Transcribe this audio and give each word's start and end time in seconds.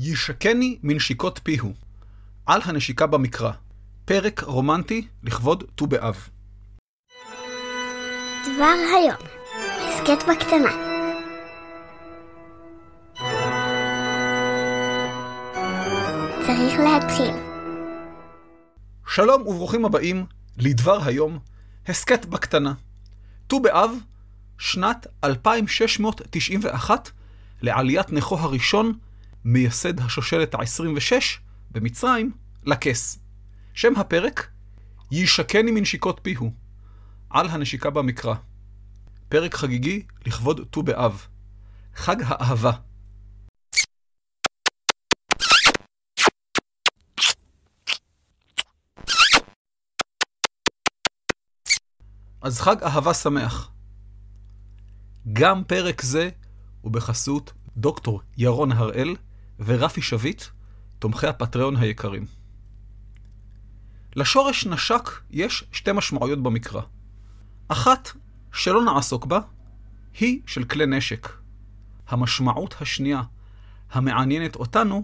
יישקני 0.00 0.78
מנשיקות 0.82 1.40
פיהו. 1.42 1.72
על 2.46 2.60
הנשיקה 2.64 3.06
במקרא. 3.06 3.52
פרק 4.04 4.42
רומנטי 4.42 5.06
לכבוד 5.22 5.64
ט"ו 5.74 5.86
באב. 5.86 6.28
דבר 8.42 8.74
היום, 8.96 9.16
הסכת 9.78 10.28
בקטנה. 10.28 10.70
צריך 16.46 16.78
להתחיל. 16.78 17.34
שלום 19.06 19.46
וברוכים 19.46 19.84
הבאים 19.84 20.26
לדבר 20.58 21.04
היום, 21.04 21.38
הסכת 21.86 22.26
בקטנה. 22.26 22.74
ט"ו 23.46 23.60
באב, 23.60 23.90
שנת 24.58 25.06
2691 25.24 27.10
לעליית 27.62 28.12
נכו 28.12 28.38
הראשון, 28.38 28.98
מייסד 29.44 30.00
השושלת 30.00 30.54
ה-26 30.54 31.12
במצרים, 31.70 32.32
לכס. 32.64 33.18
שם 33.74 33.92
הפרק, 33.96 34.50
יישקני 35.10 35.70
מנשיקות 35.70 36.20
פיהו, 36.22 36.52
על 37.30 37.48
הנשיקה 37.48 37.90
במקרא. 37.90 38.34
פרק 39.28 39.54
חגיגי 39.54 40.02
לכבוד 40.26 40.60
ט"ו 40.70 40.82
באב, 40.82 41.26
חג 41.94 42.16
האהבה. 42.24 42.72
אז 52.42 52.60
חג 52.60 52.82
אהבה 52.82 53.14
שמח. 53.14 53.70
גם 55.32 55.64
פרק 55.64 56.02
זה 56.02 56.30
הוא 56.80 56.92
בחסות 56.92 57.52
דוקטור 57.76 58.20
ירון 58.36 58.72
הראל 58.72 59.16
ורפי 59.58 60.02
שביט, 60.02 60.42
תומכי 60.98 61.26
הפטריון 61.26 61.76
היקרים. 61.76 62.26
לשורש 64.16 64.66
נשק 64.66 65.10
יש 65.30 65.64
שתי 65.72 65.92
משמעויות 65.92 66.42
במקרא. 66.42 66.80
אחת, 67.68 68.08
שלא 68.52 68.84
נעסוק 68.84 69.26
בה, 69.26 69.40
היא 70.20 70.40
של 70.46 70.64
כלי 70.64 70.86
נשק. 70.86 71.28
המשמעות 72.08 72.74
השנייה, 72.80 73.22
המעניינת 73.90 74.56
אותנו, 74.56 75.02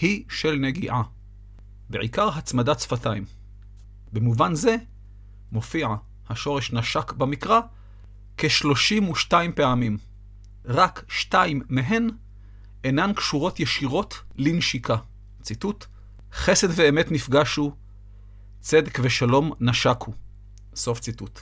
היא 0.00 0.24
של 0.28 0.54
נגיעה. 0.54 1.02
בעיקר 1.90 2.28
הצמדת 2.28 2.80
שפתיים. 2.80 3.24
במובן 4.12 4.54
זה, 4.54 4.76
מופיע 5.52 5.88
השורש 6.28 6.72
נשק 6.72 7.12
במקרא 7.12 7.60
כ-32 8.38 9.32
פעמים. 9.54 9.98
רק 10.64 11.04
שתיים 11.08 11.62
מהן 11.68 12.10
אינן 12.84 13.12
קשורות 13.12 13.60
ישירות 13.60 14.20
לנשיקה. 14.36 14.96
ציטוט: 15.42 15.86
חסד 16.32 16.68
ואמת 16.74 17.10
נפגשו, 17.10 17.74
צדק 18.60 18.98
ושלום 19.02 19.52
נשקו. 19.60 20.12
סוף 20.74 21.00
ציטוט. 21.00 21.40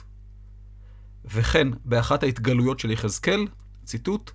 וכן, 1.25 1.67
באחת 1.85 2.23
ההתגלויות 2.23 2.79
של 2.79 2.91
יחזקאל, 2.91 3.47
ציטוט: 3.83 4.31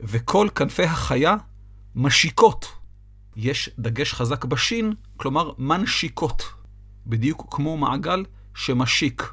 וכל 0.00 0.48
כנפי 0.54 0.84
החיה 0.84 1.36
משיקות. 1.94 2.66
יש 3.36 3.70
דגש 3.78 4.14
חזק 4.14 4.44
בשין, 4.44 4.92
כלומר 5.16 5.50
מנשיקות. 5.58 6.42
בדיוק 7.06 7.46
כמו 7.50 7.76
מעגל 7.76 8.24
שמשיק, 8.54 9.32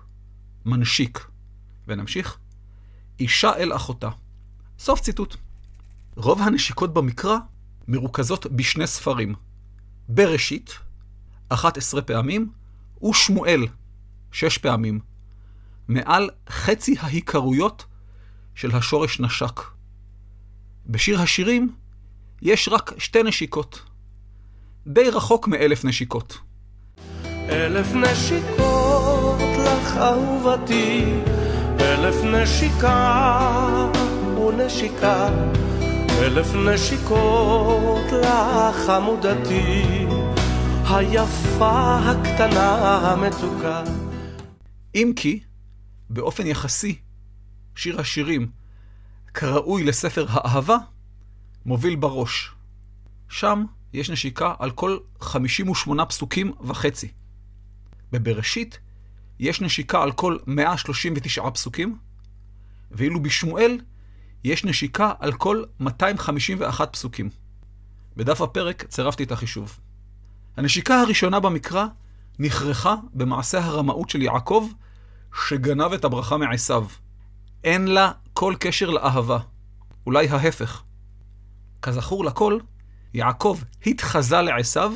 מנשיק. 0.66 1.28
ונמשיך. 1.88 2.38
אישה 3.20 3.56
אל 3.56 3.76
אחותה. 3.76 4.10
סוף 4.80 5.00
ציטוט. 5.00 5.36
רוב 6.16 6.42
הנשיקות 6.42 6.94
במקרא 6.94 7.38
מרוכזות 7.88 8.48
בשני 8.48 8.88
ספרים. 8.88 9.36
בראשית, 10.10 10.80
11 11.50 12.02
פעמים, 12.02 12.52
ושמואל, 13.04 13.68
6 14.32 14.58
פעמים. 14.58 15.00
מעל 15.88 16.30
חצי 16.50 16.96
ההיכרויות 17.00 17.86
של 18.56 18.76
השורש 18.76 19.20
נשק. 19.20 19.62
בשיר 20.86 21.22
השירים 21.22 21.76
יש 22.42 22.68
רק 22.68 22.94
שתי 22.98 23.24
נשיקות. 23.24 23.82
די 24.88 25.10
רחוק 25.10 25.48
מאלף 25.48 25.86
נשיקות. 25.86 26.38
אלף 27.50 27.94
נשיקות 27.94 29.40
לך 29.66 29.98
אהובתי, 29.98 31.04
אלף 31.80 32.16
נשיקה 32.24 33.40
ונשיקה, 34.38 35.30
אלף 36.20 36.48
נשיקות 36.56 38.06
לך 38.12 38.90
עמודתי, 38.90 40.06
היפה 40.90 41.98
הקטנה 41.98 42.98
המתוקה. 42.98 43.84
אם 44.96 45.14
כי, 45.16 45.40
באופן 46.10 46.48
יחסי, 46.48 46.96
שיר 47.76 48.00
השירים, 48.00 48.52
כראוי 49.34 49.84
לספר 49.84 50.26
האהבה, 50.30 50.78
מוביל 51.66 51.96
בראש. 51.96 52.52
שם 53.30 53.66
יש 53.94 54.10
נשיקה 54.10 54.54
על 54.60 54.72
כל 54.72 54.98
58 55.22 56.06
פסוקים 56.06 56.52
וחצי. 56.62 57.12
בבראשית 58.12 58.80
יש 59.40 59.62
נשיקה 59.62 60.04
על 60.04 60.12
כל 60.12 60.38
139 60.48 61.50
פסוקים, 61.50 61.98
ואילו 62.92 63.24
בשמואל 63.24 63.78
יש 64.46 64.66
נשיקה 64.66 65.12
על 65.20 65.34
כל 65.34 65.64
251 65.80 66.94
פסוקים. 66.94 67.30
בדף 68.18 68.42
הפרק 68.42 68.84
צירפתי 68.84 69.24
את 69.24 69.32
החישוב. 69.32 69.80
הנשיקה 70.58 71.02
הראשונה 71.02 71.40
במקרא 71.40 71.86
נכרכה 72.40 72.96
במעשה 73.14 73.66
הרמאות 73.66 74.10
של 74.10 74.22
יעקב, 74.22 74.70
שגנב 75.48 75.94
את 75.94 76.06
הברכה 76.06 76.38
מעשיו. 76.38 76.86
אין 77.64 77.88
לה 77.88 78.12
כל 78.34 78.56
קשר 78.60 78.90
לאהבה, 78.90 79.40
אולי 80.06 80.28
ההפך. 80.30 80.84
כזכור 81.82 82.26
לכל, 82.26 82.60
יעקב 83.14 83.60
התחזה 83.86 84.42
לעשיו, 84.42 84.94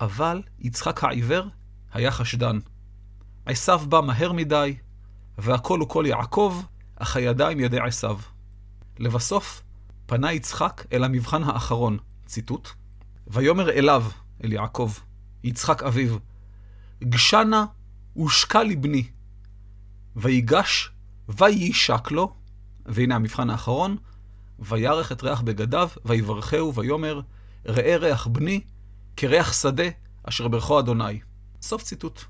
אבל 0.00 0.42
יצחק 0.58 1.04
העיוור 1.04 1.44
היה 1.92 2.10
חשדן. 2.10 2.58
עשיו 3.46 3.78
בא 3.88 4.00
מהר 4.00 4.32
מדי, 4.32 4.76
והכל 5.38 5.78
הוא 5.78 5.88
כל 5.88 6.04
יעקב, 6.06 6.62
אך 6.96 7.16
הידיים 7.16 7.60
ידי 7.60 7.78
עשיו. 7.86 8.18
לבסוף, 9.02 9.62
פנה 10.06 10.32
יצחק 10.32 10.86
אל 10.92 11.04
המבחן 11.04 11.42
האחרון, 11.42 11.98
ציטוט, 12.26 12.68
ויאמר 13.26 13.70
אליו, 13.70 14.04
אל 14.44 14.52
יעקב, 14.52 14.92
יצחק 15.44 15.82
אביו, 15.82 16.16
גשנה 17.02 17.64
ושקע 18.16 18.62
לבני. 18.62 19.08
ויגש 20.16 20.90
ויישק 21.28 22.10
לו, 22.10 22.34
והנה 22.86 23.14
המבחן 23.14 23.50
האחרון, 23.50 23.96
וירך 24.58 25.12
את 25.12 25.22
ריח 25.22 25.40
בגדיו, 25.40 25.88
ויברכהו, 26.04 26.74
ויאמר, 26.74 27.20
ראה 27.66 27.96
ריח 27.96 28.26
בני, 28.26 28.60
כריח 29.16 29.52
שדה, 29.52 29.88
אשר 30.24 30.48
ברכו 30.48 30.78
אדוני. 30.78 31.20
סוף 31.62 31.82
ציטוט. 31.82 32.20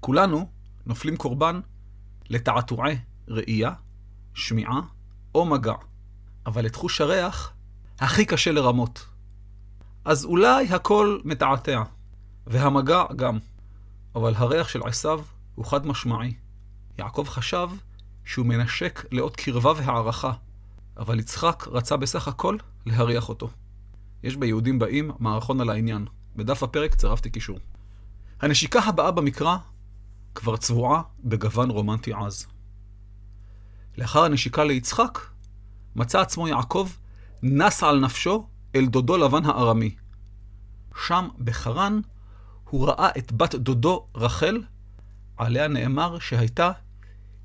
כולנו 0.00 0.48
נופלים 0.86 1.16
קורבן 1.16 1.60
לתעתועי 2.28 2.96
ראייה, 3.28 3.72
שמיעה 4.34 4.80
או 5.36 5.44
מגע, 5.44 5.74
אבל 6.46 6.66
את 6.66 6.76
חוש 6.76 7.00
הריח 7.00 7.52
הכי 7.98 8.24
קשה 8.24 8.52
לרמות. 8.52 9.06
אז 10.04 10.24
אולי 10.24 10.68
הכל 10.68 11.18
מתעתע, 11.24 11.82
והמגע 12.46 13.04
גם, 13.16 13.38
אבל 14.14 14.34
הריח 14.36 14.68
של 14.68 14.80
עשיו 14.84 15.20
הוא 15.54 15.64
חד 15.64 15.86
משמעי. 15.86 16.34
יעקב 16.98 17.24
חשב 17.28 17.68
שהוא 18.24 18.46
מנשק 18.46 19.04
לאות 19.12 19.36
קרבה 19.36 19.72
והערכה, 19.76 20.32
אבל 20.96 21.18
יצחק 21.18 21.64
רצה 21.68 21.96
בסך 21.96 22.28
הכל 22.28 22.56
להריח 22.86 23.28
אותו. 23.28 23.48
יש 24.22 24.36
ביהודים 24.36 24.78
באים 24.78 25.10
מערכון 25.18 25.60
על 25.60 25.70
העניין. 25.70 26.06
בדף 26.36 26.62
הפרק 26.62 26.94
צירפתי 26.94 27.30
קישור. 27.30 27.58
הנשיקה 28.40 28.80
הבאה 28.80 29.10
במקרא 29.10 29.56
כבר 30.34 30.56
צבועה 30.56 31.02
בגוון 31.24 31.70
רומנטי 31.70 32.12
עז. 32.12 32.46
לאחר 33.98 34.24
הנשיקה 34.24 34.64
ליצחק, 34.64 35.18
מצא 35.96 36.20
עצמו 36.20 36.48
יעקב 36.48 36.90
נס 37.42 37.82
על 37.82 38.00
נפשו 38.00 38.48
אל 38.74 38.86
דודו 38.86 39.16
לבן 39.16 39.44
הארמי. 39.44 39.94
שם, 41.06 41.28
בחרן, 41.38 42.00
הוא 42.70 42.88
ראה 42.88 43.08
את 43.18 43.32
בת 43.32 43.54
דודו 43.54 44.06
רחל, 44.14 44.62
עליה 45.36 45.68
נאמר 45.68 46.18
שהייתה 46.18 46.72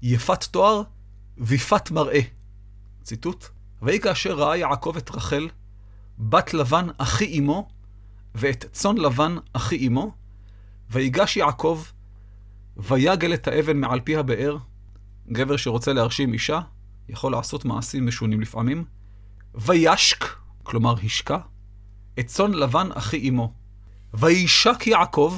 יפת 0.02 0.44
תואר 0.44 0.82
ויפת 1.38 1.92
מראה. 1.92 2.20
ציטוט: 3.04 3.46
ויהי 3.82 4.00
כאשר 4.00 4.34
ראה 4.34 4.58
יעקב 4.58 4.94
את 4.98 5.12
רחל, 5.12 5.50
בת 6.20 6.54
לבן 6.54 6.88
אחי 6.98 7.40
אמו, 7.40 7.70
ואת 8.36 8.66
צאן 8.72 8.98
לבן 8.98 9.36
אחי 9.54 9.88
אמו, 9.88 10.12
ויגש 10.90 11.38
יעקב, 11.38 11.84
ויגל 12.78 13.34
את 13.34 13.48
האבן 13.48 13.78
מעל 13.78 14.00
פי 14.00 14.18
הבאר. 14.18 14.58
גבר 15.30 15.58
שרוצה 15.58 15.94
להרשים 15.94 16.34
אישה, 16.34 16.60
יכול 17.10 17.32
לעשות 17.32 17.66
מעשים 17.66 18.08
משונים 18.08 18.42
לפעמים. 18.42 18.86
וישק, 19.56 20.26
כלומר 20.64 20.96
השקע, 21.04 21.38
את 22.20 22.28
צאן 22.28 22.54
לבן 22.54 22.90
אחי 22.94 23.30
אמו. 23.30 23.54
וישק 24.14 24.88
יעקב, 24.88 25.38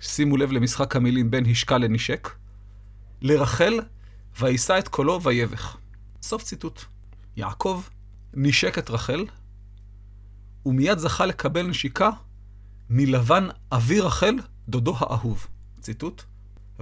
שימו 0.00 0.36
לב 0.36 0.52
למשחק 0.52 0.96
המילים 0.96 1.30
בין 1.30 1.46
השקע 1.46 1.78
לנשק, 1.78 2.28
לרחל, 3.20 3.80
ויישא 4.40 4.78
את 4.78 4.88
קולו 4.88 5.22
ויבך. 5.22 5.76
סוף 6.22 6.42
ציטוט. 6.42 6.84
יעקב 7.36 7.82
נשק 8.34 8.78
את 8.78 8.90
רחל, 8.90 9.24
ומיד 10.66 10.98
זכה 10.98 11.26
לקבל 11.26 11.66
נשיקה 11.66 12.10
מלבן 12.90 13.48
אבי 13.72 14.00
רחל, 14.00 14.34
דודו 14.68 14.96
האהוב. 14.98 15.46
ציטוט. 15.80 16.22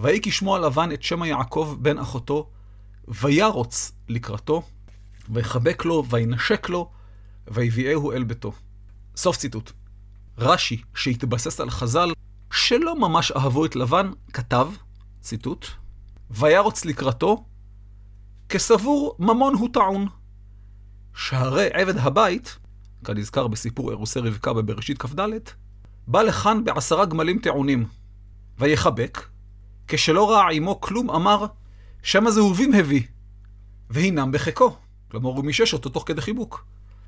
ויהי 0.02 0.20
כשמוע 0.23 0.58
לבן 0.58 0.93
את 0.93 1.02
שם 1.02 1.25
יעקב 1.25 1.76
בן 1.81 1.99
אחותו, 1.99 2.50
וירוץ 3.08 3.93
לקראתו, 4.08 4.62
ויחבק 5.29 5.85
לו, 5.85 6.05
וינשק 6.11 6.69
לו, 6.69 6.91
ויביאהו 7.49 8.12
אל 8.12 8.25
ביתו. 8.25 8.52
סוף 9.17 9.37
ציטוט. 9.37 9.73
רש"י, 10.38 10.82
שהתבסס 10.94 11.61
על 11.61 11.70
חז"ל, 11.70 12.12
שלא 12.52 12.99
ממש 12.99 13.32
אהבו 13.32 13.64
את 13.64 13.76
לבן, 13.76 14.11
כתב, 14.32 14.69
ציטוט, 15.20 15.67
וירוץ 16.31 16.85
לקראתו, 16.85 17.44
כסבור 18.49 19.17
ממון 19.19 19.55
הוא 19.55 19.69
טעון. 19.73 20.06
שהרי 21.14 21.69
עבד 21.73 21.97
הבית, 21.97 22.58
כנזכר 23.05 23.47
בסיפור 23.47 23.91
אירוסי 23.91 24.20
רבקה 24.20 24.52
בבראשית 24.52 24.99
כ"ד, 24.99 25.20
בא 26.06 26.23
לכאן 26.23 26.64
בעשרה 26.64 27.06
גמלים 27.06 27.38
טעונים, 27.38 27.87
ויחבק, 28.58 29.19
כשלא 29.90 30.31
ראה 30.31 30.50
עמו 30.50 30.81
כלום 30.81 31.10
אמר, 31.10 31.46
שמה 32.02 32.31
זהובים 32.31 32.75
הביא, 32.75 33.02
והינם 33.90 34.32
בחיקו. 34.32 34.76
כלומר, 35.10 35.28
הוא 35.28 35.44
מישש 35.44 35.72
אותו 35.72 35.88
תוך 35.88 36.04
כדי 36.06 36.20
חיבוק. 36.20 36.64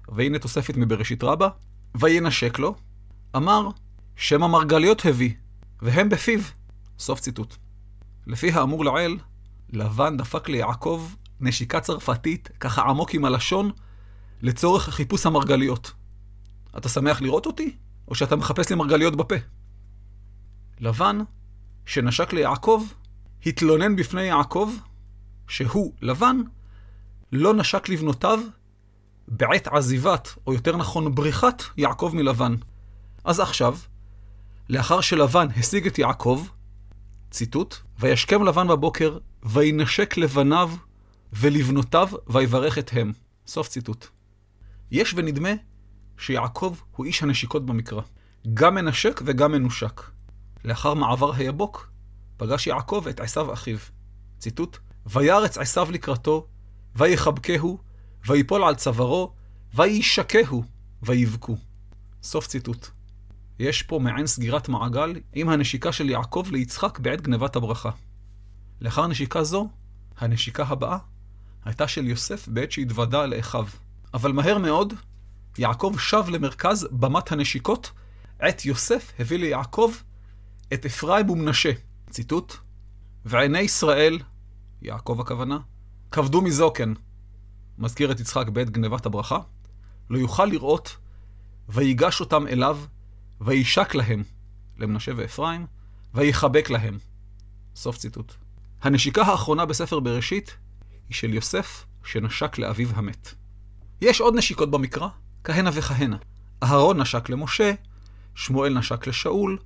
והנה 0.08 0.38
תוספת 0.38 0.76
מבראשית 0.76 1.24
רבה, 1.24 1.48
וינשק 1.94 2.58
לו, 2.58 2.74
אמר, 3.36 3.68
שם 4.16 4.42
המרגליות 4.42 5.06
הביא, 5.06 5.34
והם 5.82 6.08
בפיו. 6.08 6.40
סוף 6.98 7.20
ציטוט. 7.20 7.56
לפי 8.26 8.50
האמור 8.50 8.84
לעיל, 8.84 9.18
לבן 9.70 10.16
דפק 10.16 10.48
ליעקב 10.48 11.14
נשיקה 11.40 11.80
צרפתית, 11.80 12.50
ככה 12.60 12.82
עמוק 12.82 13.14
עם 13.14 13.24
הלשון, 13.24 13.70
לצורך 14.42 14.88
חיפוש 14.88 15.26
המרגליות. 15.26 15.92
אתה 16.76 16.88
שמח 16.88 17.20
לראות 17.20 17.46
אותי, 17.46 17.76
או 18.08 18.14
שאתה 18.14 18.36
מחפש 18.36 18.70
לי 18.70 18.76
מרגליות 18.76 19.16
בפה? 19.16 19.34
לבן, 20.80 21.18
שנשק 21.86 22.32
ליעקב, 22.32 22.84
התלונן 23.46 23.96
בפני 23.96 24.22
יעקב, 24.22 24.72
שהוא, 25.48 25.92
לבן, 26.02 26.36
לא 27.32 27.54
נשק 27.54 27.88
לבנותיו 27.88 28.40
בעת 29.28 29.68
עזיבת, 29.68 30.34
או 30.46 30.52
יותר 30.52 30.76
נכון 30.76 31.14
בריחת, 31.14 31.62
יעקב 31.76 32.10
מלבן. 32.14 32.54
אז 33.24 33.40
עכשיו, 33.40 33.76
לאחר 34.68 35.00
שלבן 35.00 35.46
השיג 35.56 35.86
את 35.86 35.98
יעקב, 35.98 36.46
ציטוט, 37.30 37.76
וישכם 37.98 38.44
לבן 38.44 38.68
בבוקר, 38.68 39.18
וינשק 39.42 40.16
לבניו 40.16 40.70
ולבנותיו, 41.32 42.08
ויברך 42.26 42.78
את 42.78 42.90
הם. 42.92 43.12
סוף 43.46 43.68
ציטוט. 43.68 44.06
יש 44.90 45.14
ונדמה 45.16 45.48
שיעקב 46.18 46.76
הוא 46.96 47.06
איש 47.06 47.22
הנשיקות 47.22 47.66
במקרא. 47.66 48.02
גם 48.54 48.74
מנשק 48.74 49.20
וגם 49.24 49.52
מנושק. 49.52 50.00
לאחר 50.64 50.94
מעבר 50.94 51.34
היבוק, 51.34 51.90
פגש 52.36 52.66
יעקב 52.66 53.04
את 53.10 53.20
עשיו 53.20 53.52
אחיו. 53.52 53.78
ציטוט, 54.38 54.78
וירץ 55.06 55.58
עשיו 55.58 55.90
לקראתו, 55.90 56.46
ויחבקהו, 56.94 57.78
ויפול 58.26 58.64
על 58.64 58.74
צווארו, 58.74 59.34
וישקהו, 59.74 60.64
ויבכו. 61.02 61.56
סוף 62.22 62.46
ציטוט. 62.46 62.88
יש 63.58 63.82
פה 63.82 63.98
מעין 63.98 64.26
סגירת 64.26 64.68
מעגל 64.68 65.12
עם 65.32 65.48
הנשיקה 65.48 65.92
של 65.92 66.10
יעקב 66.10 66.46
ליצחק 66.52 66.98
בעת 66.98 67.20
גנבת 67.20 67.56
הברכה. 67.56 67.90
לאחר 68.80 69.06
נשיקה 69.06 69.42
זו, 69.44 69.68
הנשיקה 70.18 70.64
הבאה 70.68 70.98
הייתה 71.64 71.88
של 71.88 72.06
יוסף 72.06 72.48
בעת 72.48 72.72
שהתוודה 72.72 73.26
לאחיו. 73.26 73.66
אבל 74.14 74.32
מהר 74.32 74.58
מאוד, 74.58 74.94
יעקב 75.58 75.94
שב 75.98 76.24
למרכז 76.28 76.88
במת 76.90 77.32
הנשיקות, 77.32 77.90
עת 78.38 78.64
יוסף 78.64 79.12
הביא 79.18 79.38
ליעקב 79.38 79.92
את 80.72 80.86
אפרים 80.86 81.30
ומנשה. 81.30 81.72
ציטוט: 82.10 82.56
ועיני 83.24 83.58
ישראל, 83.58 84.18
יעקב 84.82 85.20
הכוונה, 85.20 85.58
כבדו 86.10 86.42
מזוקן. 86.42 86.92
מזכיר 87.78 88.12
את 88.12 88.20
יצחק 88.20 88.48
בעת 88.48 88.70
גנבת 88.70 89.06
הברכה, 89.06 89.38
לא 90.10 90.18
יוכל 90.18 90.44
לראות, 90.44 90.96
ויגש 91.68 92.20
אותם 92.20 92.46
אליו, 92.46 92.78
וישק 93.40 93.94
להם, 93.94 94.22
למנשה 94.78 95.12
ואפרים, 95.16 95.66
ויחבק 96.14 96.70
להם. 96.70 96.98
סוף 97.76 97.96
ציטוט. 97.96 98.32
הנשיקה 98.82 99.22
האחרונה 99.22 99.66
בספר 99.66 100.00
בראשית 100.00 100.56
היא 101.08 101.14
של 101.14 101.34
יוסף, 101.34 101.86
שנשק 102.04 102.58
לאביו 102.58 102.88
המת. 102.94 103.34
יש 104.00 104.20
עוד 104.20 104.34
נשיקות 104.34 104.70
במקרא, 104.70 105.08
כהנה 105.44 105.70
וכהנה. 105.72 106.16
אהרון 106.62 107.00
נשק 107.00 107.28
למשה, 107.28 107.72
שמואל 108.34 108.78
נשק 108.78 109.06
לשאול, 109.06 109.58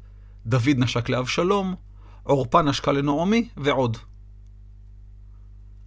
דוד 0.46 0.78
נשק 0.78 1.08
לאבשלום, 1.08 1.74
עורפה 2.22 2.62
נשקה 2.62 2.92
לנעמי, 2.92 3.48
ועוד. 3.56 3.96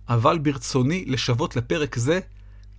אבל 0.09 0.37
ברצוני 0.37 1.05
לשוות 1.07 1.55
לפרק 1.55 1.95
זה 1.95 2.19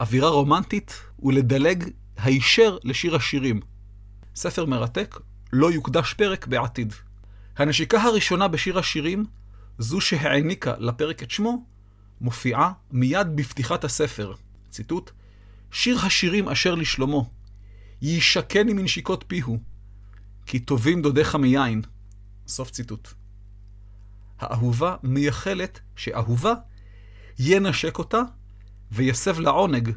אווירה 0.01 0.29
רומנטית 0.29 1.01
ולדלג 1.23 1.91
הישר 2.17 2.79
לשיר 2.85 3.17
השירים. 3.17 3.61
ספר 4.35 4.65
מרתק, 4.65 5.19
לא 5.53 5.73
יוקדש 5.73 6.15
פרק 6.15 6.47
בעתיד. 6.47 6.95
הנשיקה 7.57 8.03
הראשונה 8.03 8.49
בשיר 8.49 8.79
השירים, 8.79 9.25
זו 9.79 10.01
שהעניקה 10.01 10.75
לפרק 10.79 11.23
את 11.23 11.31
שמו, 11.31 11.65
מופיעה 12.21 12.73
מיד 12.91 13.37
בפתיחת 13.37 13.85
הספר. 13.85 14.35
ציטוט: 14.71 15.11
שיר 15.71 15.99
השירים 15.99 16.49
אשר 16.49 16.75
לשלמה, 16.75 17.21
יישקני 18.03 18.73
מנשיקות 18.73 19.25
פיהו, 19.27 19.59
כי 20.51 20.59
טובים 20.59 21.03
דודיך 21.03 21.35
מיין. 21.35 21.83
סוף 22.47 22.71
ציטוט. 22.71 23.09
האהובה 24.39 24.97
מייחלת 25.03 25.81
שאהובה 25.97 26.55
ינשק 27.39 27.99
אותה 27.99 28.21
ויסב 28.93 29.41
לעונג, 29.41 29.91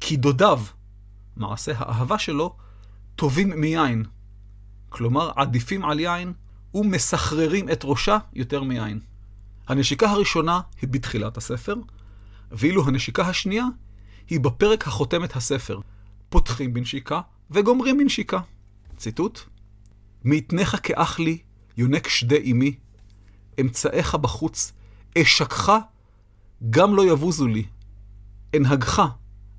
כי 0.00 0.16
דודיו, 0.16 0.62
מעשה 1.36 1.72
האהבה 1.76 2.18
שלו, 2.18 2.56
טובים 3.16 3.60
מיין. 3.60 4.04
כלומר, 4.88 5.30
עדיפים 5.36 5.84
על 5.84 6.00
יין 6.00 6.32
ומסחררים 6.74 7.68
את 7.68 7.80
ראשה 7.84 8.18
יותר 8.32 8.62
מיין. 8.62 9.00
הנשיקה 9.68 10.10
הראשונה 10.10 10.60
היא 10.80 10.88
בתחילת 10.88 11.36
הספר, 11.36 11.74
ואילו 12.50 12.86
הנשיקה 12.86 13.22
השנייה 13.22 13.64
היא 14.28 14.40
בפרק 14.40 14.86
החותם 14.86 15.24
את 15.24 15.36
הספר. 15.36 15.80
פותחים 16.28 16.74
בנשיקה 16.74 17.20
וגומרים 17.50 17.98
בנשיקה. 17.98 18.40
ציטוט: 18.96 19.40
מאתנך 20.24 20.76
כאח 20.82 21.18
לי, 21.18 21.38
יונק 21.76 22.08
שדה 22.08 22.36
אמי, 22.36 22.74
אמצעיך 23.60 24.14
בחוץ, 24.14 24.72
אשקך, 25.18 25.72
גם 26.70 26.94
לא 26.94 27.12
יבוזו 27.12 27.46
לי. 27.46 27.64
אנהגך, 28.56 29.02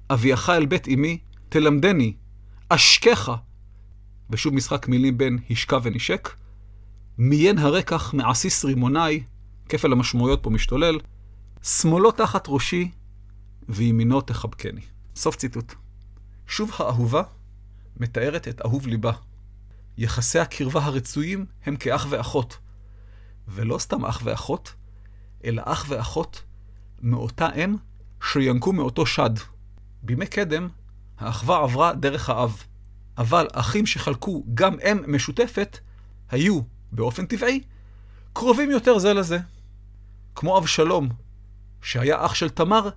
אביאך 0.10 0.50
אל 0.50 0.65
בית 0.65 0.88
אמי, 0.88 1.18
תלמדני, 1.50 2.13
אשקך. 2.70 3.32
ושוב 4.30 4.53
משחק 4.53 4.88
מילים 4.88 5.18
בין 5.18 5.39
השקע 5.50 5.77
ונשק. 5.84 6.30
מיין 7.18 7.58
הרקח 7.58 8.13
מעסיס 8.13 8.65
רימוני, 8.65 9.24
כפל 9.70 9.91
המשמעויות 9.91 10.44
פה 10.44 10.50
משתולל, 10.50 11.00
שמאלו 11.63 12.12
תחת 12.12 12.46
ראשי, 12.48 12.91
וימינו 13.70 14.22
תחבקני. 14.22 14.82
סוף 15.15 15.36
ציטוט. 15.36 15.74
שוב 16.48 16.72
האהובה 16.80 17.24
מתארת 17.98 18.48
את 18.48 18.62
אהוב 18.62 18.88
ליבה. 18.88 19.12
יחסי 20.01 20.39
הקרבה 20.39 20.84
הרצויים 20.84 21.46
הם 21.65 21.75
כאח 21.75 22.08
ואחות. 22.10 22.58
ולא 23.48 23.77
סתם 23.77 24.05
אח 24.05 24.22
ואחות, 24.24 24.74
אלא 25.46 25.62
אח 25.65 25.86
ואחות 25.89 26.43
מאותה 27.01 27.50
אם 27.53 27.75
שינקו 28.31 28.74
מאותו 28.74 29.05
שד. 29.05 29.29
בימי 30.03 30.27
קדם, 30.27 30.67
האחווה 31.17 31.63
עברה 31.63 31.93
דרך 31.93 32.29
האב. 32.29 32.63
אבל 33.17 33.48
אחים 33.53 33.86
שחלקו 33.86 34.43
גם 34.53 34.79
אם 34.79 35.15
משותפת, 35.15 35.77
היו, 36.29 36.62
באופן 36.91 37.25
טבעי, 37.25 37.62
קרובים 38.34 38.72
יותר 38.72 39.00
זה 39.00 39.13
לזה. 39.13 39.39
כמו 40.36 40.58
אבשלום, 40.58 41.10
שהיה 41.81 42.25
אח 42.25 42.34
של 42.34 42.50
תמר 42.50 42.89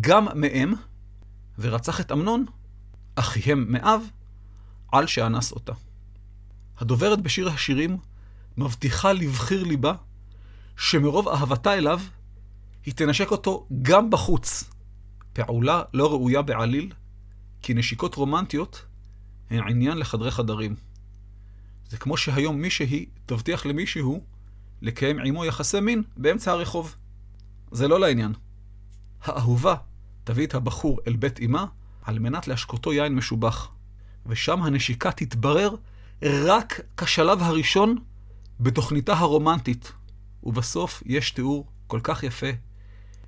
גם 0.00 0.28
מאם, 0.34 0.74
ורצח 1.58 2.00
את 2.00 2.12
אמנון, 2.12 2.44
אחיהם 3.14 3.66
מאב, 3.68 4.02
על 4.92 5.06
שאנס 5.06 5.52
אותה. 5.52 5.72
הדוברת 6.82 7.20
בשיר 7.20 7.48
השירים 7.48 7.98
מבטיחה 8.56 9.12
לבחיר 9.12 9.64
ליבה 9.64 9.94
שמרוב 10.76 11.28
אהבתה 11.28 11.74
אליו, 11.74 12.00
היא 12.86 12.94
תנשק 12.94 13.30
אותו 13.30 13.66
גם 13.82 14.10
בחוץ. 14.10 14.70
פעולה 15.32 15.82
לא 15.94 16.10
ראויה 16.10 16.42
בעליל, 16.42 16.92
כי 17.62 17.74
נשיקות 17.74 18.14
רומנטיות 18.14 18.84
הן 19.50 19.68
עניין 19.68 19.98
לחדרי 19.98 20.30
חדרים. 20.30 20.76
זה 21.88 21.98
כמו 21.98 22.16
שהיום 22.16 22.56
מישהי 22.56 23.06
תבטיח 23.26 23.66
למישהו 23.66 24.24
לקיים 24.82 25.18
עמו 25.18 25.44
יחסי 25.44 25.80
מין 25.80 26.02
באמצע 26.16 26.52
הרחוב. 26.52 26.94
זה 27.70 27.88
לא 27.88 28.00
לעניין. 28.00 28.32
האהובה 29.22 29.74
תביא 30.24 30.46
את 30.46 30.54
הבחור 30.54 30.98
אל 31.06 31.16
בית 31.16 31.40
אמה 31.40 31.66
על 32.02 32.18
מנת 32.18 32.48
להשקותו 32.48 32.92
יין 32.92 33.14
משובח, 33.14 33.70
ושם 34.26 34.62
הנשיקה 34.62 35.12
תתברר 35.12 35.74
רק 36.22 36.80
כשלב 36.96 37.42
הראשון 37.42 37.98
בתוכניתה 38.60 39.12
הרומנטית, 39.12 39.92
ובסוף 40.42 41.02
יש 41.06 41.30
תיאור 41.30 41.66
כל 41.86 42.00
כך 42.02 42.22
יפה 42.22 42.46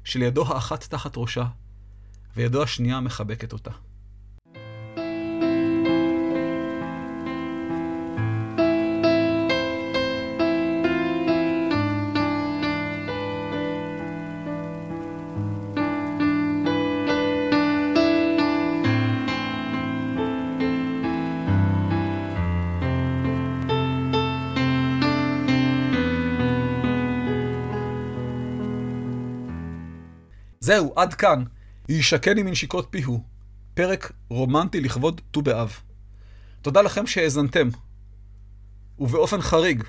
של 0.04 0.22
ידו 0.22 0.54
האחת 0.54 0.84
תחת 0.84 1.12
ראשה, 1.16 1.44
וידו 2.36 2.62
השנייה 2.62 3.00
מחבקת 3.00 3.52
אותה. 3.52 3.70
זהו, 30.64 30.92
עד 30.96 31.14
כאן. 31.14 31.44
יישקני 31.88 32.42
מנשיקות 32.42 32.86
פיהו. 32.90 33.22
פרק 33.74 34.12
רומנטי 34.28 34.80
לכבוד 34.80 35.20
ט"ו 35.30 35.42
באב. 35.42 35.72
תודה 36.62 36.82
לכם 36.82 37.06
שהאזנתם. 37.06 37.68
ובאופן 38.98 39.40
חריג, 39.40 39.82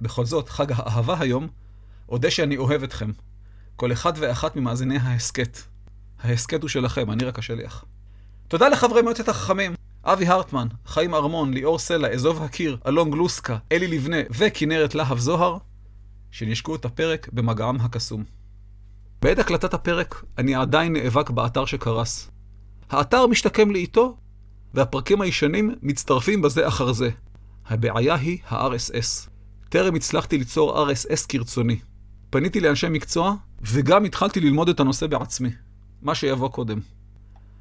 בכל 0.00 0.24
זאת, 0.24 0.48
חג 0.48 0.72
האהבה 0.72 1.16
היום, 1.20 1.48
אודה 2.08 2.30
שאני 2.30 2.56
אוהב 2.56 2.82
אתכם. 2.82 3.10
כל 3.76 3.92
אחד 3.92 4.12
ואחת 4.16 4.56
ממאזיני 4.56 4.96
ההסכת. 4.96 5.58
ההסכת 6.22 6.62
הוא 6.62 6.68
שלכם, 6.68 7.10
אני 7.10 7.24
רק 7.24 7.38
השליח. 7.38 7.84
תודה 8.48 8.68
לחברי 8.68 9.02
מועצת 9.02 9.28
החכמים, 9.28 9.74
אבי 10.04 10.26
הרטמן, 10.26 10.68
חיים 10.86 11.14
ארמון, 11.14 11.54
ליאור 11.54 11.78
סלע, 11.78 12.08
אזוב 12.08 12.42
הקיר, 12.42 12.76
אלון 12.86 13.10
גלוסקה, 13.10 13.58
אלי 13.72 13.86
לבנה 13.88 14.20
וכנרת 14.30 14.94
להב 14.94 15.18
זוהר, 15.18 15.56
שנשקו 16.30 16.74
את 16.74 16.84
הפרק 16.84 17.28
במגעם 17.32 17.80
הקסום. 17.80 18.39
בעת 19.22 19.38
הקלטת 19.38 19.74
הפרק, 19.74 20.24
אני 20.38 20.54
עדיין 20.54 20.92
נאבק 20.92 21.30
באתר 21.30 21.64
שקרס. 21.64 22.30
האתר 22.90 23.26
משתקם 23.26 23.70
לאיתו, 23.70 24.16
והפרקים 24.74 25.20
הישנים 25.20 25.74
מצטרפים 25.82 26.42
בזה 26.42 26.68
אחר 26.68 26.92
זה. 26.92 27.10
הבעיה 27.66 28.14
היא 28.14 28.38
ה-RSS. 28.48 29.28
טרם 29.68 29.94
הצלחתי 29.94 30.38
ליצור 30.38 30.90
RSS 30.90 31.26
כרצוני. 31.28 31.78
פניתי 32.30 32.60
לאנשי 32.60 32.88
מקצוע, 32.88 33.34
וגם 33.62 34.04
התחלתי 34.04 34.40
ללמוד 34.40 34.68
את 34.68 34.80
הנושא 34.80 35.06
בעצמי. 35.06 35.50
מה 36.02 36.14
שיבוא 36.14 36.48
קודם. 36.48 36.80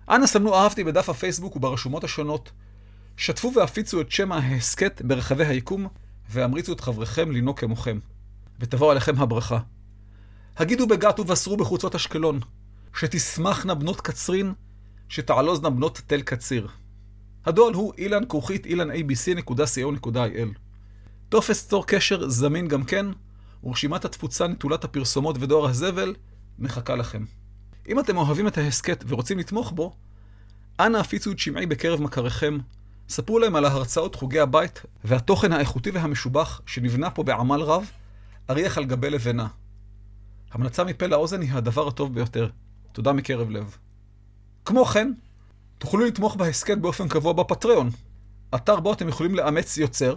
אנא 0.09 0.27
סמנו 0.27 0.55
אהבתי 0.55 0.83
בדף 0.83 1.09
הפייסבוק 1.09 1.55
וברשומות 1.55 2.03
השונות. 2.03 2.51
שתפו 3.17 3.51
והפיצו 3.55 4.01
את 4.01 4.11
שם 4.11 4.31
ההסכת 4.31 5.01
ברחבי 5.05 5.45
היקום, 5.45 5.87
והמריצו 6.29 6.73
את 6.73 6.81
חבריכם 6.81 7.31
לנהוג 7.31 7.59
כמוכם. 7.59 7.99
ותבוא 8.59 8.91
עליכם 8.91 9.15
הברכה. 9.17 9.59
הגידו 10.57 10.87
בגת 10.87 11.19
ובשרו 11.19 11.57
בחוצות 11.57 11.95
אשקלון, 11.95 12.39
שתשמחנה 12.93 13.73
בנות 13.73 14.01
קצרין, 14.01 14.53
שתעלוזנה 15.09 15.69
בנות 15.69 16.01
תל 16.07 16.21
קציר. 16.21 16.67
הדואל 17.45 17.73
הוא 17.73 17.93
אילן 17.97 18.25
כרוכית 18.29 18.65
אילן 18.65 18.91
abc.co.il. 18.91 20.57
טופס 21.29 21.67
צור 21.67 21.87
קשר 21.87 22.29
זמין 22.29 22.67
גם 22.67 22.83
כן, 22.83 23.05
ורשימת 23.63 24.05
התפוצה 24.05 24.47
נטולת 24.47 24.83
הפרסומות 24.83 25.35
ודואר 25.39 25.69
הזבל 25.69 26.15
מחכה 26.59 26.95
לכם. 26.95 27.25
אם 27.87 27.99
אתם 27.99 28.17
אוהבים 28.17 28.47
את 28.47 28.57
ההסכת 28.57 29.03
ורוצים 29.07 29.39
לתמוך 29.39 29.71
בו, 29.71 29.93
אנא 30.79 30.97
הפיצו 30.97 31.31
את 31.31 31.39
שמעי 31.39 31.65
בקרב 31.65 32.01
מכריכם, 32.01 32.57
ספרו 33.09 33.39
להם 33.39 33.55
על 33.55 33.65
ההרצאות 33.65 34.15
חוגי 34.15 34.39
הבית 34.39 34.81
והתוכן 35.03 35.53
האיכותי 35.53 35.91
והמשובח 35.91 36.61
שנבנה 36.65 37.09
פה 37.09 37.23
בעמל 37.23 37.61
רב, 37.61 37.91
אריח 38.49 38.77
על 38.77 38.85
גבי 38.85 39.09
לבנה. 39.09 39.47
המלצה 40.51 40.83
מפה 40.83 41.07
לאוזן 41.07 41.41
היא 41.41 41.51
הדבר 41.53 41.87
הטוב 41.87 42.13
ביותר. 42.13 42.49
תודה 42.91 43.13
מקרב 43.13 43.49
לב. 43.49 43.77
כמו 44.65 44.85
כן, 44.85 45.13
תוכלו 45.77 46.05
לתמוך 46.05 46.35
בהסכת 46.35 46.77
באופן 46.77 47.07
קבוע 47.07 47.33
בפטריון, 47.33 47.89
אתר 48.55 48.79
בו 48.79 48.93
אתם 48.93 49.07
יכולים 49.07 49.35
לאמץ 49.35 49.77
יוצר, 49.77 50.15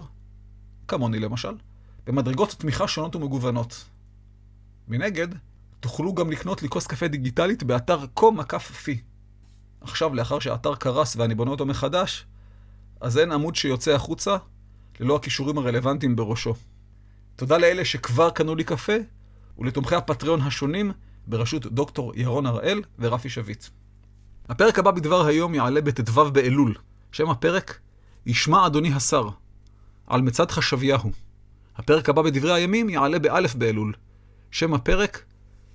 כמוני 0.88 1.18
למשל, 1.18 1.54
במדרגות 2.06 2.50
תמיכה 2.50 2.88
שונות 2.88 3.16
ומגוונות. 3.16 3.84
מנגד, 4.88 5.28
תוכלו 5.80 6.14
גם 6.14 6.30
לקנות 6.30 6.62
לי 6.62 6.68
כוס 6.68 6.86
קפה 6.86 7.08
דיגיטלית 7.08 7.62
באתר 7.62 8.06
פי. 8.84 9.00
עכשיו, 9.80 10.14
לאחר 10.14 10.38
שהאתר 10.38 10.74
קרס 10.74 11.16
ואני 11.16 11.34
בונה 11.34 11.50
אותו 11.50 11.66
מחדש, 11.66 12.26
אז 13.00 13.18
אין 13.18 13.32
עמוד 13.32 13.54
שיוצא 13.54 13.90
החוצה 13.90 14.36
ללא 15.00 15.16
הכישורים 15.16 15.58
הרלוונטיים 15.58 16.16
בראשו. 16.16 16.54
תודה 17.36 17.58
לאלה 17.58 17.84
שכבר 17.84 18.30
קנו 18.30 18.54
לי 18.54 18.64
קפה, 18.64 18.92
ולתומכי 19.62 19.94
הפטריון 19.94 20.40
השונים 20.40 20.92
בראשות 21.26 21.66
דוקטור 21.66 22.12
ירון 22.16 22.46
הראל 22.46 22.82
ורפי 22.98 23.28
שביט. 23.28 23.64
הפרק 24.48 24.78
הבא 24.78 24.90
בדבר 24.90 25.26
היום 25.26 25.54
יעלה 25.54 25.80
בט"ו 25.80 26.30
באלול. 26.32 26.74
שם 27.12 27.30
הפרק, 27.30 27.78
ישמע 28.26 28.66
אדוני 28.66 28.92
השר, 28.94 29.28
על 30.06 30.22
מצד 30.22 30.50
חשביהו. 30.50 31.10
הפרק 31.76 32.08
הבא 32.08 32.22
בדברי 32.22 32.52
הימים 32.52 32.88
יעלה 32.88 33.18
באלף 33.18 33.54
באלול. 33.54 33.92
שם 34.50 34.74
הפרק, 34.74 35.24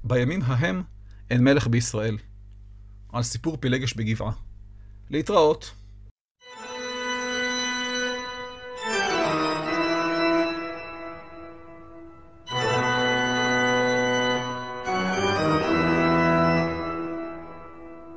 בימים 0.03 0.41
ההם 0.41 0.84
אין 1.29 1.44
מלך 1.44 1.67
בישראל. 1.67 2.17
על 3.13 3.24
סיפור 3.24 3.58
פילגש 3.60 3.94
בגבעה. 3.94 4.32
להתראות. 5.10 5.72